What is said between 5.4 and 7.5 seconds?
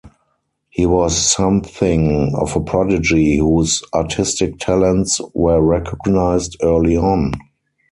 recognised early on.